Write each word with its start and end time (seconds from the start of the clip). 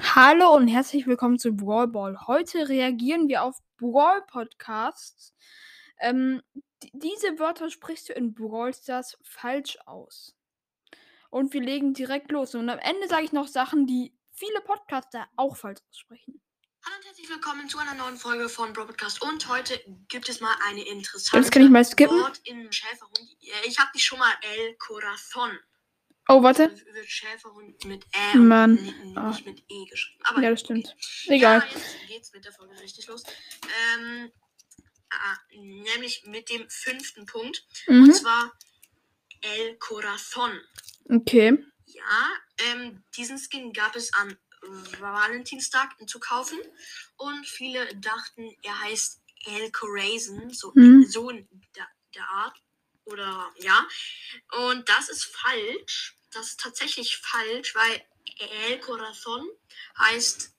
Hallo 0.00 0.54
und 0.54 0.68
herzlich 0.68 1.06
willkommen 1.06 1.38
zu 1.38 1.52
Brawl 1.52 1.86
Ball. 1.86 2.18
Heute 2.26 2.66
reagieren 2.70 3.28
wir 3.28 3.42
auf 3.42 3.58
Brawl 3.76 4.22
Podcasts. 4.26 5.34
Ähm, 6.00 6.40
diese 6.94 7.38
Wörter 7.38 7.68
sprichst 7.68 8.08
du 8.08 8.14
in 8.14 8.32
Brawl 8.32 8.72
Stars 8.72 9.18
falsch 9.22 9.76
aus. 9.84 10.34
Und 11.28 11.52
wir 11.52 11.60
legen 11.60 11.92
direkt 11.92 12.30
los. 12.30 12.54
Und 12.54 12.70
am 12.70 12.78
Ende 12.78 13.06
sage 13.06 13.24
ich 13.24 13.32
noch 13.32 13.48
Sachen, 13.48 13.86
die 13.86 14.16
viele 14.30 14.62
Podcaster 14.62 15.28
auch 15.36 15.56
falsch 15.56 15.80
aussprechen. 15.90 16.40
Hallo 16.86 16.96
und 16.96 17.04
herzlich 17.04 17.28
willkommen 17.28 17.68
zu 17.68 17.76
einer 17.76 17.94
neuen 17.94 18.16
Folge 18.16 18.48
von 18.48 18.72
Bro 18.72 18.86
Podcast. 18.86 19.20
Und 19.20 19.46
heute 19.48 19.78
gibt 20.08 20.30
es 20.30 20.40
mal 20.40 20.56
eine 20.68 20.88
interessante 20.88 21.44
Das 21.44 21.50
kann 21.50 21.62
ich 21.62 21.70
mal 21.70 21.84
skippen. 21.84 22.18
Wort 22.18 22.40
in 22.44 22.72
Schäferhund. 22.72 23.36
Ich 23.66 23.78
habe 23.78 23.90
dich 23.94 24.04
schon 24.04 24.18
mal 24.18 24.32
El 24.40 24.74
Corazon. 24.78 25.58
Oh, 26.28 26.42
warte. 26.42 26.70
Wird 26.92 27.08
Schäferhund 27.08 27.84
mit 27.84 28.04
Ä 28.14 28.36
Mann. 28.36 28.78
und 28.78 29.04
ni- 29.06 29.16
Ah. 29.16 29.30
nicht 29.30 29.44
mit 29.46 29.64
E 29.68 29.84
geschrieben. 29.86 30.20
Aber 30.24 30.40
Ja, 30.42 30.50
das 30.50 30.62
okay. 30.64 30.82
stimmt. 30.82 30.96
Egal. 31.26 31.58
Ja, 31.58 31.66
jetzt 31.78 32.08
geht's 32.08 32.32
mit 32.32 32.44
der 32.44 32.52
Folge 32.52 32.80
richtig 32.80 33.06
los. 33.08 33.22
Ähm, 33.94 34.30
ah, 35.10 35.36
nämlich 35.54 36.24
mit 36.26 36.48
dem 36.48 36.68
fünften 36.70 37.26
Punkt. 37.26 37.66
Und 37.88 38.02
Mhm. 38.08 38.12
zwar 38.12 38.52
El 39.40 39.76
Corazon. 39.78 40.60
Okay. 41.10 41.58
Ja, 41.86 42.30
ähm, 42.58 43.02
diesen 43.16 43.38
Skin 43.38 43.72
gab 43.72 43.96
es 43.96 44.12
am 44.14 44.36
Valentinstag 45.00 45.96
zu 46.08 46.20
kaufen 46.20 46.58
und 47.16 47.46
viele 47.46 47.94
dachten, 47.96 48.56
er 48.62 48.80
heißt 48.80 49.20
El 49.46 49.72
Corazon, 49.72 50.50
so, 50.50 50.70
Mhm. 50.74 51.04
so 51.04 51.30
in 51.30 51.48
der, 51.74 51.88
der 52.14 52.28
Art. 52.28 52.56
Oder 53.04 53.50
ja. 53.56 53.86
Und 54.68 54.88
das 54.88 55.08
ist 55.08 55.24
falsch. 55.24 56.16
Das 56.32 56.48
ist 56.48 56.60
tatsächlich 56.60 57.16
falsch, 57.18 57.74
weil 57.74 58.02
El 58.68 58.80
Corazon 58.80 59.46
heißt. 59.98 60.54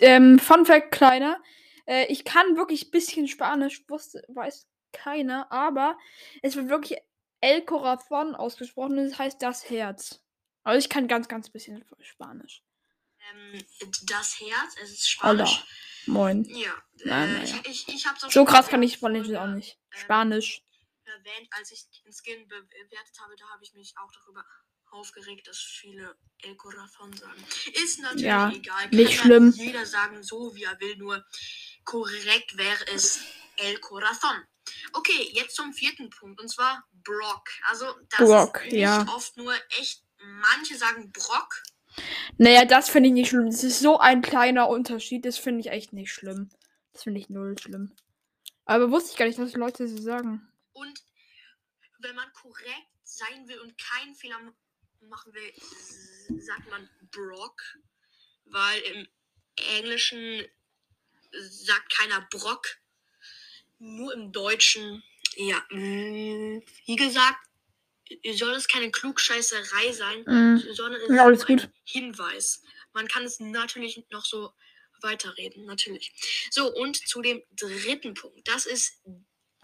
Ähm, 0.00 0.38
Fun 0.38 0.66
Fact, 0.66 0.92
kleiner. 0.92 1.42
Äh, 1.86 2.06
ich 2.06 2.24
kann 2.24 2.56
wirklich 2.56 2.86
ein 2.86 2.90
bisschen 2.90 3.28
Spanisch, 3.28 3.82
wusste, 3.88 4.22
weiß 4.28 4.66
keiner, 4.92 5.50
aber 5.52 5.98
es 6.42 6.56
wird 6.56 6.68
wirklich 6.68 6.98
El 7.40 7.64
Corazon 7.64 8.34
ausgesprochen 8.34 8.98
und 8.98 9.04
es 9.06 9.18
heißt 9.18 9.40
das 9.42 9.68
Herz. 9.70 10.20
Also 10.64 10.78
ich 10.78 10.88
kann 10.88 11.06
ganz, 11.06 11.28
ganz 11.28 11.50
bisschen 11.50 11.84
Spanisch. 12.00 12.62
Ähm, 13.30 13.62
das 14.06 14.40
Herz, 14.40 14.74
es 14.82 14.90
ist 14.92 15.18
Hola. 15.22 15.46
Spanisch. 15.46 15.64
Moin. 16.06 16.44
Ja, 16.44 16.70
Nein, 17.04 17.28
äh, 17.28 17.32
naja. 17.38 17.60
ich, 17.64 17.88
ich, 17.88 17.88
ich 17.88 18.06
So 18.30 18.44
krass 18.44 18.68
kann 18.68 18.82
ich 18.82 18.94
Spanisch 18.94 19.32
auch 19.34 19.48
nicht. 19.48 19.78
ähm, 19.92 20.00
Spanisch. 20.00 20.62
Erwähnt, 21.06 21.48
als 21.50 21.70
ich 21.72 21.86
den 22.04 22.12
Skin 22.12 22.46
be- 22.48 22.62
bewertet 22.62 23.18
habe, 23.20 23.36
da 23.36 23.46
habe 23.48 23.62
ich 23.64 23.72
mich 23.74 23.94
auch 23.98 24.10
darüber 24.12 24.44
aufgeregt, 24.90 25.48
dass 25.48 25.58
viele 25.58 26.16
El 26.42 26.56
Corazon 26.56 27.12
sagen. 27.16 27.44
Ist 27.84 28.00
natürlich 28.00 28.22
Ja, 28.26 28.50
egal. 28.50 28.88
nicht 28.90 29.16
ja 29.16 29.22
schlimm. 29.22 29.52
Jeder 29.56 29.84
sagen 29.84 30.22
so, 30.22 30.54
wie 30.54 30.64
er 30.64 30.78
will, 30.80 30.96
nur 30.96 31.24
korrekt 31.84 32.56
wäre 32.56 32.86
es 32.94 33.20
El 33.56 33.78
Corazon. 33.80 34.36
Okay, 34.92 35.30
jetzt 35.32 35.56
zum 35.56 35.72
vierten 35.72 36.10
Punkt 36.10 36.40
und 36.40 36.48
zwar 36.48 36.86
Brock. 37.04 37.48
Also 37.68 37.86
das 38.10 38.18
Brock, 38.20 38.58
ist 38.64 38.72
nicht 38.72 38.80
ja. 38.80 39.06
oft 39.14 39.36
nur 39.36 39.54
echt. 39.78 40.02
Manche 40.18 40.76
sagen 40.76 41.12
Brock. 41.12 41.62
Naja, 42.38 42.64
das 42.64 42.88
finde 42.88 43.08
ich 43.08 43.12
nicht 43.14 43.28
schlimm. 43.30 43.46
Das 43.50 43.62
ist 43.62 43.80
so 43.80 43.98
ein 43.98 44.22
kleiner 44.22 44.68
Unterschied. 44.68 45.24
Das 45.24 45.38
finde 45.38 45.60
ich 45.60 45.68
echt 45.68 45.92
nicht 45.92 46.12
schlimm. 46.12 46.50
Das 46.92 47.04
finde 47.04 47.20
ich 47.20 47.28
null 47.28 47.56
schlimm. 47.58 47.92
Aber 48.64 48.90
wusste 48.90 49.12
ich 49.12 49.16
gar 49.18 49.26
nicht, 49.26 49.38
dass 49.38 49.52
Leute 49.54 49.86
so 49.88 49.98
sagen. 49.98 50.48
Und 50.76 51.02
wenn 52.00 52.14
man 52.14 52.30
korrekt 52.32 52.88
sein 53.04 53.48
will 53.48 53.58
und 53.60 53.76
keinen 53.78 54.14
Fehler 54.14 54.38
machen 55.00 55.32
will, 55.32 55.52
sagt 56.40 56.68
man 56.70 56.88
Brock. 57.10 57.62
Weil 58.46 58.80
im 58.82 59.08
Englischen 59.78 60.46
sagt 61.32 61.90
keiner 61.96 62.20
Brock. 62.30 62.66
Nur 63.78 64.12
im 64.14 64.32
Deutschen, 64.32 65.02
ja. 65.36 65.58
mm, 65.70 66.62
Wie 66.86 66.96
gesagt, 66.96 67.38
soll 68.34 68.54
es 68.54 68.68
keine 68.68 68.90
Klugscheißerei 68.90 69.92
sein, 69.92 70.24
Mhm. 70.26 70.72
sondern 70.72 71.00
es 71.02 71.08
Ja, 71.16 71.28
ist 71.28 71.48
ein. 71.48 71.72
Hinweis. 71.84 72.62
Man 72.92 73.08
kann 73.08 73.24
es 73.24 73.40
natürlich 73.40 74.02
noch 74.10 74.24
so 74.24 74.52
weiterreden, 75.02 75.66
natürlich. 75.66 76.12
So, 76.50 76.72
und 76.72 76.96
zu 76.96 77.20
dem 77.20 77.42
dritten 77.52 78.14
Punkt. 78.14 78.48
Das 78.48 78.64
ist 78.64 79.02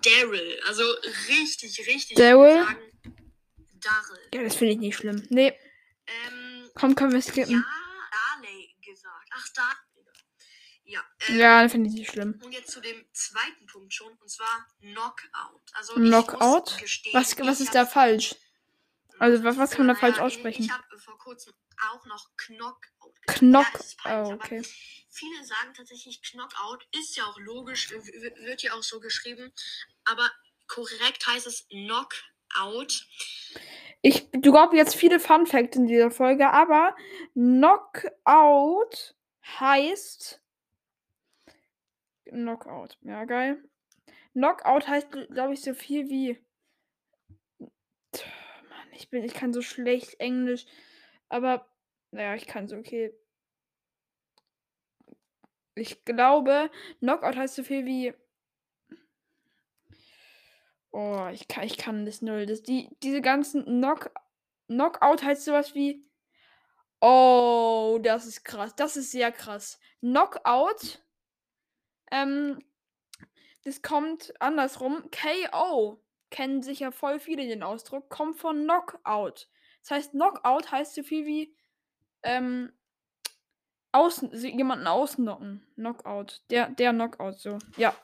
Daryl. 0.02 0.60
Also 0.66 0.82
richtig, 1.28 1.78
richtig. 1.86 2.16
Daryl? 2.16 2.64
Daryl. 3.80 4.18
Ja, 4.34 4.42
das 4.42 4.54
finde 4.56 4.74
ich 4.74 4.78
nicht 4.78 4.96
schlimm. 4.96 5.26
Nee, 5.30 5.56
Ähm, 6.06 6.70
komm, 6.74 6.94
können 6.94 7.12
wir 7.12 7.18
ja, 7.20 7.22
skippen. 7.30 7.64
Darley 8.10 8.74
gesagt. 8.80 9.28
Ach, 9.32 9.46
Star. 9.46 9.76
Ja. 10.84 11.00
Ähm, 11.28 11.38
Ja, 11.38 11.62
das 11.62 11.72
finde 11.72 11.88
ich 11.88 11.94
nicht 11.94 12.10
schlimm. 12.10 12.40
Und 12.44 12.52
jetzt 12.52 12.70
zu 12.70 12.80
dem 12.80 13.04
zweiten 13.12 13.66
Punkt 13.66 13.94
schon, 13.94 14.12
und 14.18 14.28
zwar 14.30 14.66
Knockout. 14.80 15.62
Also 15.74 15.94
Knockout? 15.94 16.78
Gestehen, 16.78 17.14
Was, 17.14 17.38
was 17.38 17.60
ist 17.60 17.74
da 17.74 17.86
falsch? 17.86 18.34
Also, 19.22 19.44
was, 19.44 19.56
was 19.56 19.70
kann 19.70 19.86
man 19.86 19.94
da 19.94 20.00
falsch 20.00 20.16
Naja, 20.16 20.26
aussprechen? 20.26 20.64
Ich 20.64 20.72
habe 20.72 20.98
vor 20.98 21.16
kurzem 21.16 21.54
auch 21.92 22.04
noch 22.06 22.28
Knockout. 22.36 23.14
gesagt. 23.24 23.38
Knock. 23.38 23.66
Ja, 24.04 24.24
Oh, 24.24 24.32
okay. 24.32 24.62
Viele 25.10 25.44
sagen 25.44 25.72
tatsächlich 25.74 26.20
Knockout. 26.22 26.88
Ist 26.98 27.16
ja 27.16 27.24
auch 27.26 27.38
logisch, 27.38 27.92
wird 27.92 28.62
ja 28.62 28.72
auch 28.74 28.82
so 28.82 28.98
geschrieben. 28.98 29.52
Aber 30.04 30.28
korrekt 30.66 31.24
heißt 31.24 31.46
es 31.46 31.68
Knockout. 31.68 33.06
Ich, 34.02 34.28
du 34.32 34.50
glaubst 34.50 34.74
jetzt 34.74 34.96
viele 34.96 35.20
Fun 35.20 35.46
Facts 35.46 35.76
in 35.76 35.86
dieser 35.86 36.10
Folge, 36.10 36.50
aber 36.50 36.96
Knockout 37.34 39.14
heißt. 39.46 40.42
Knockout. 42.24 42.98
Ja, 43.02 43.24
geil. 43.24 43.62
Knockout 44.32 44.88
heißt, 44.88 45.12
glaube 45.30 45.54
ich, 45.54 45.62
so 45.62 45.74
viel 45.74 46.08
wie. 46.08 46.44
Ich 48.94 49.10
bin, 49.10 49.24
ich 49.24 49.34
kann 49.34 49.52
so 49.52 49.62
schlecht 49.62 50.20
Englisch. 50.20 50.66
Aber, 51.28 51.66
naja, 52.10 52.34
ich 52.34 52.46
kann 52.46 52.68
so 52.68 52.76
okay. 52.76 53.14
Ich 55.74 56.04
glaube, 56.04 56.70
Knockout 56.98 57.36
heißt 57.36 57.54
so 57.54 57.62
viel 57.64 57.86
wie. 57.86 58.14
Oh, 60.90 61.26
ich 61.32 61.48
kann, 61.48 61.64
ich 61.64 61.78
kann 61.78 62.04
das 62.04 62.20
null. 62.20 62.44
Das, 62.44 62.62
die, 62.62 62.90
diese 63.02 63.22
ganzen 63.22 63.64
Knock, 63.64 64.10
Knockout 64.66 65.22
heißt 65.22 65.44
sowas 65.44 65.74
wie. 65.74 66.06
Oh, 67.00 67.98
das 68.02 68.26
ist 68.26 68.44
krass. 68.44 68.74
Das 68.76 68.96
ist 68.96 69.10
sehr 69.10 69.32
krass. 69.32 69.80
Knockout. 70.00 71.02
Ähm, 72.10 72.58
das 73.64 73.80
kommt 73.80 74.34
andersrum. 74.40 75.10
KO. 75.10 76.01
Kennen 76.32 76.62
sicher 76.62 76.90
voll 76.90 77.20
viele 77.20 77.46
den 77.46 77.62
Ausdruck. 77.62 78.08
Kommt 78.10 78.38
von 78.40 78.64
Knockout. 78.64 79.48
Das 79.82 79.90
heißt, 79.90 80.10
Knockout 80.12 80.72
heißt 80.72 80.94
so 80.94 81.02
viel 81.04 81.24
wie. 81.26 81.56
Ähm, 82.24 82.72
außen, 83.92 84.32
jemanden 84.34 84.86
ausnocken. 84.86 85.66
Knockout. 85.74 86.40
Der, 86.50 86.70
der 86.70 86.92
Knockout, 86.92 87.38
so. 87.38 87.58
Ja. 87.76 87.94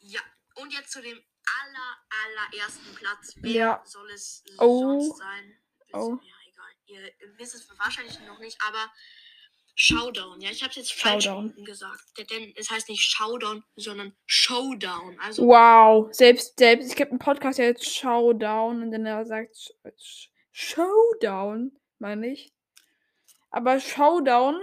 Ja. 0.00 0.20
Und 0.56 0.72
jetzt 0.72 0.92
zu 0.92 1.00
dem 1.00 1.18
aller, 1.18 1.96
allerersten 2.24 2.94
Platz. 2.94 3.32
Wer 3.36 3.52
Ja. 3.52 3.82
soll 3.84 4.10
es 4.10 4.44
Oh. 4.58 5.00
sonst 5.00 5.18
sein? 5.18 5.56
Wisst- 5.78 5.94
Oh. 5.94 6.18
Ja, 6.22 6.34
egal. 6.46 6.72
Ihr 7.18 7.38
wisst 7.38 7.54
es 7.54 7.68
wahrscheinlich 7.78 8.20
noch 8.26 8.38
nicht, 8.38 8.58
aber 8.66 8.92
Showdown. 9.74 10.40
Ja, 10.40 10.50
ich 10.50 10.62
habe 10.62 10.72
jetzt 10.74 10.92
falsch 10.92 11.24
Showdown. 11.24 11.64
gesagt. 11.64 12.02
Denn 12.30 12.52
es 12.56 12.70
heißt 12.70 12.88
nicht 12.88 13.02
Showdown, 13.02 13.64
sondern 13.76 14.14
Showdown. 14.26 15.18
Also 15.20 15.46
Wow, 15.46 16.12
selbst, 16.14 16.58
selbst, 16.58 16.88
es 16.88 16.94
gibt 16.94 17.10
einen 17.10 17.18
Podcast, 17.18 17.58
der 17.58 17.66
jetzt 17.66 17.88
Showdown 17.90 18.82
und 18.82 18.90
dann 18.90 19.06
er 19.06 19.24
sagt 19.24 19.54
Sh- 19.56 19.70
Sh- 19.96 20.28
Showdown, 20.52 21.72
meine 21.98 22.28
ich. 22.32 22.52
Aber 23.50 23.80
Showdown 23.80 24.60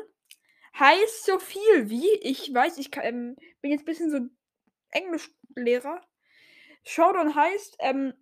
heißt 0.77 1.25
so 1.25 1.39
viel 1.39 1.89
wie, 1.89 2.09
ich 2.21 2.53
weiß, 2.53 2.77
ich 2.77 2.91
kann, 2.91 3.03
ähm, 3.05 3.35
bin 3.61 3.71
jetzt 3.71 3.81
ein 3.81 3.85
bisschen 3.85 4.11
so 4.11 4.19
Englischlehrer. 4.91 6.01
Showdown 6.85 7.33
heißt 7.35 7.77
ähm, 7.79 8.13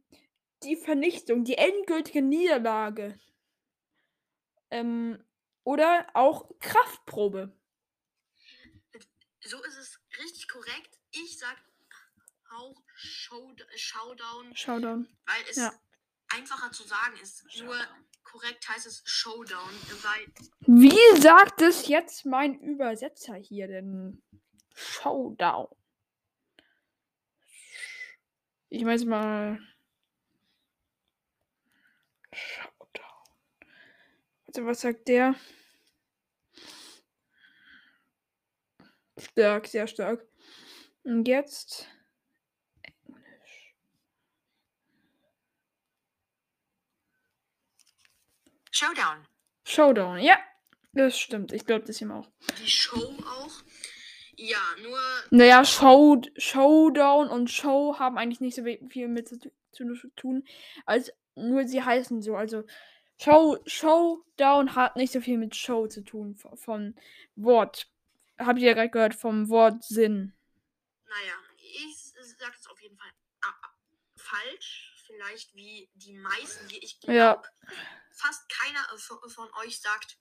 die 0.64 0.76
Vernichtung, 0.78 1.44
die 1.44 1.58
endgültige 1.58 2.22
Niederlage. 2.22 3.20
Ähm, 4.72 5.24
oder 5.68 6.08
auch 6.14 6.50
Kraftprobe. 6.62 7.52
so 9.42 9.62
ist 9.66 9.78
es 9.78 10.00
richtig 10.24 10.48
korrekt. 10.48 10.98
Ich 11.12 11.38
sag 11.38 11.58
auch 12.52 12.82
Showd 12.96 13.68
Showdown, 13.76 14.56
Showdown. 14.56 15.08
weil 15.26 15.44
es 15.50 15.58
Ja. 15.58 15.74
einfacher 16.30 16.72
zu 16.72 16.84
sagen 16.84 17.18
ist. 17.22 17.46
Nur 17.58 17.76
korrekt 18.24 18.66
heißt 18.70 18.88
es 18.88 19.02
Showdown, 19.06 19.70
weil 20.04 20.26
Wie 20.62 21.22
sagt 21.22 21.62
es 21.62 21.88
jetzt 21.90 22.26
mein 22.26 22.58
Übersetzer 22.62 23.36
hier 23.36 23.68
denn? 23.68 24.24
Showdown. 24.74 25.68
Ich 28.70 28.86
weiß 28.86 29.04
mal. 29.04 29.60
Warte, 34.58 34.70
was 34.70 34.82
sagt 34.82 35.08
der? 35.08 35.36
Stark, 39.16 39.68
sehr 39.68 39.86
stark. 39.86 40.26
Und 41.04 41.28
jetzt. 41.28 41.88
Showdown. 48.72 49.28
Showdown, 49.64 50.18
ja. 50.22 50.40
Das 50.94 51.20
stimmt. 51.20 51.52
Ich 51.52 51.68
glaube, 51.68 51.86
das 51.86 52.00
hier 52.00 52.10
auch. 52.12 52.28
Die 52.60 52.68
Show 52.68 52.98
auch. 52.98 53.64
Ja, 54.38 54.58
nur. 54.82 55.00
Naja, 55.30 55.66
Show, 55.66 56.20
Showdown 56.36 57.30
und 57.30 57.52
Show 57.52 58.00
haben 58.00 58.18
eigentlich 58.18 58.42
nicht 58.42 58.56
so 58.56 58.64
viel 58.64 59.08
mit 59.08 59.28
zu, 59.28 59.38
zu 59.72 60.10
tun. 60.16 60.48
Als 60.88 61.14
nur 61.36 61.68
sie 61.68 61.84
heißen 61.84 62.24
so. 62.24 62.36
Also 62.36 62.64
Show, 63.20 63.58
Showdown 63.66 64.76
hat 64.76 64.96
nicht 64.96 65.12
so 65.12 65.22
viel 65.22 65.38
mit 65.38 65.56
Show 65.56 65.88
zu 65.88 66.02
tun, 66.04 66.36
von, 66.36 66.96
Wort. 67.36 67.88
Habt 68.38 68.60
ihr 68.60 68.68
ja 68.68 68.74
gerade 68.74 68.90
gehört, 68.90 69.16
vom 69.16 69.50
Wort 69.50 69.84
Sinn. 69.84 70.34
Naja, 71.08 71.34
ich 71.58 72.14
sag 72.38 72.54
das 72.54 72.68
auf 72.68 72.80
jeden 72.82 72.98
Fall 72.98 73.10
ah, 73.42 73.70
falsch. 74.16 74.94
Vielleicht 75.08 75.56
wie 75.56 75.90
die 75.96 76.14
meisten. 76.14 76.68
Ich 76.70 77.00
glaube, 77.00 77.18
Ja. 77.18 77.42
fast 78.12 78.48
keiner 78.50 78.86
von, 78.98 79.50
euch 79.64 79.80
sagt 79.80 80.18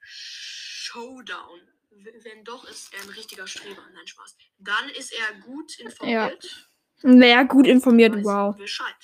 Showdown. 0.00 1.60
Wenn 1.90 2.42
doch, 2.42 2.64
ist 2.64 2.92
er 2.94 3.02
ein 3.02 3.10
richtiger 3.10 3.46
Streber. 3.46 3.86
Nein, 3.92 4.06
Spaß. 4.06 4.36
Dann 4.58 4.88
ist 4.88 5.12
er 5.12 5.34
gut 5.40 5.78
informiert. 5.78 6.68
Naja, 7.02 7.42
gut 7.44 7.66
informiert, 7.66 8.14
wow. 8.24 8.56
Bescheid. 8.56 8.96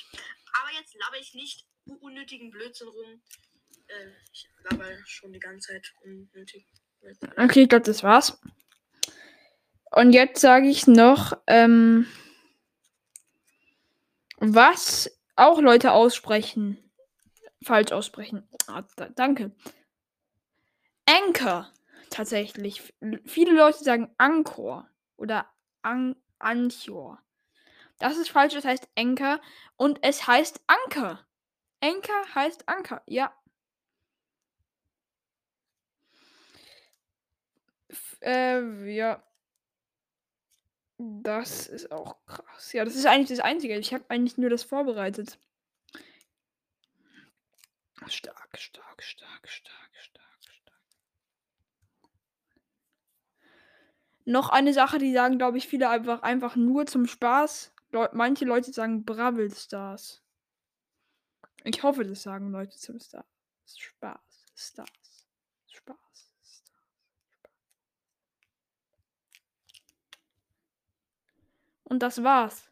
Aber 0.60 0.72
jetzt 0.72 0.94
laber 0.94 1.18
ich 1.18 1.34
nicht 1.34 1.69
unnötigen 1.98 2.50
Blödsinn 2.50 2.88
rum. 2.88 3.22
Äh, 3.86 4.10
ich 4.32 4.48
laber 4.68 4.86
schon 5.06 5.32
die 5.32 5.40
ganze 5.40 5.72
Zeit 5.72 5.94
unnötig. 6.02 6.66
Okay, 7.36 7.62
ich 7.62 7.68
glaube, 7.68 7.84
das 7.84 8.02
war's. 8.02 8.38
Und 9.90 10.12
jetzt 10.12 10.40
sage 10.40 10.68
ich 10.68 10.86
noch, 10.86 11.32
ähm, 11.46 12.06
was 14.36 15.18
auch 15.36 15.60
Leute 15.60 15.92
aussprechen. 15.92 16.78
Falsch 17.62 17.92
aussprechen. 17.92 18.48
Ah, 18.66 18.84
da, 18.96 19.08
danke. 19.08 19.52
Anchor. 21.06 21.72
Tatsächlich. 22.10 22.92
Viele 23.24 23.52
Leute 23.52 23.84
sagen 23.84 24.12
Anchor 24.18 24.88
oder 25.16 25.46
An 25.82 26.16
Anchor. 26.38 27.22
Das 27.98 28.16
ist 28.16 28.30
falsch, 28.30 28.54
das 28.54 28.64
heißt 28.64 28.88
Anchor 28.96 29.40
und 29.76 29.98
es 30.02 30.26
heißt 30.26 30.60
Anker. 30.66 31.24
Anchor 31.82 32.34
heißt 32.34 32.68
Anker, 32.68 33.02
ja. 33.06 33.34
F 37.88 38.18
äh, 38.22 38.94
ja. 38.94 39.22
Das 40.98 41.66
ist 41.66 41.90
auch 41.90 42.16
krass. 42.26 42.72
Ja, 42.74 42.84
das 42.84 42.94
ist 42.94 43.06
eigentlich 43.06 43.30
das 43.30 43.44
Einzige. 43.44 43.76
Ich 43.78 43.94
habe 43.94 44.04
eigentlich 44.08 44.36
nur 44.36 44.50
das 44.50 44.62
vorbereitet. 44.62 45.38
Stark, 48.06 48.58
stark, 48.58 49.02
stark, 49.02 49.48
stark, 49.48 49.90
stark, 49.98 50.42
stark. 50.42 50.80
Noch 54.26 54.50
eine 54.50 54.74
Sache, 54.74 54.98
die 54.98 55.12
sagen, 55.12 55.38
glaube 55.38 55.56
ich, 55.58 55.66
viele 55.68 55.88
einfach, 55.88 56.22
einfach 56.22 56.56
nur 56.56 56.86
zum 56.86 57.06
Spaß. 57.06 57.72
Leu 57.92 58.08
manche 58.12 58.44
Leute 58.44 58.72
sagen 58.72 59.04
Bravel 59.04 59.52
Stars. 59.54 60.22
Ich 61.64 61.82
hoffe, 61.82 62.04
das 62.04 62.22
sagen 62.22 62.50
Leute 62.50 62.76
zum 62.76 62.98
Star. 63.00 63.24
Spaß. 63.66 64.46
Stars. 64.54 65.26
Spaß. 65.66 66.32
Stars. 66.42 66.70
Und 71.84 72.00
das 72.00 72.22
war's. 72.22 72.69